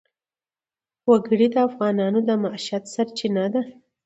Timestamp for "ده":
3.53-3.61